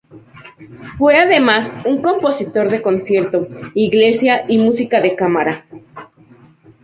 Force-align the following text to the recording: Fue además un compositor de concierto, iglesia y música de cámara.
Fue 0.97 1.15
además 1.19 1.71
un 1.85 2.01
compositor 2.01 2.71
de 2.71 2.81
concierto, 2.81 3.47
iglesia 3.75 4.45
y 4.47 4.57
música 4.57 4.99
de 4.99 5.13
cámara. 5.15 5.67